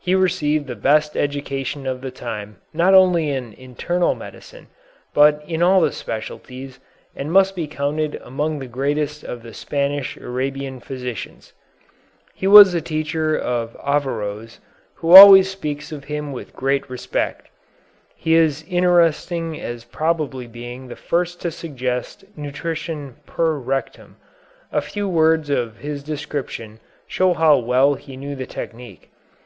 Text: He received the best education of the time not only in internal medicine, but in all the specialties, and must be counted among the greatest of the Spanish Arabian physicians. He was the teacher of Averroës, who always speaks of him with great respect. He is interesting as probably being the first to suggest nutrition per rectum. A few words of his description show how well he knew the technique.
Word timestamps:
He 0.00 0.14
received 0.14 0.68
the 0.68 0.74
best 0.74 1.18
education 1.18 1.86
of 1.86 2.00
the 2.00 2.10
time 2.10 2.56
not 2.72 2.94
only 2.94 3.28
in 3.28 3.52
internal 3.52 4.14
medicine, 4.14 4.68
but 5.12 5.44
in 5.46 5.62
all 5.62 5.82
the 5.82 5.92
specialties, 5.92 6.80
and 7.14 7.30
must 7.30 7.54
be 7.54 7.66
counted 7.66 8.14
among 8.24 8.58
the 8.58 8.68
greatest 8.68 9.22
of 9.22 9.42
the 9.42 9.52
Spanish 9.52 10.16
Arabian 10.16 10.80
physicians. 10.80 11.52
He 12.34 12.46
was 12.46 12.72
the 12.72 12.80
teacher 12.80 13.36
of 13.36 13.76
Averroës, 13.82 14.60
who 14.94 15.14
always 15.14 15.50
speaks 15.50 15.92
of 15.92 16.04
him 16.04 16.32
with 16.32 16.56
great 16.56 16.88
respect. 16.88 17.50
He 18.16 18.34
is 18.34 18.64
interesting 18.70 19.60
as 19.60 19.84
probably 19.84 20.46
being 20.46 20.88
the 20.88 20.96
first 20.96 21.38
to 21.42 21.50
suggest 21.50 22.24
nutrition 22.34 23.16
per 23.26 23.58
rectum. 23.58 24.16
A 24.72 24.80
few 24.80 25.06
words 25.06 25.50
of 25.50 25.76
his 25.80 26.02
description 26.02 26.80
show 27.06 27.34
how 27.34 27.58
well 27.58 27.92
he 27.92 28.16
knew 28.16 28.34
the 28.34 28.46
technique. 28.46 29.10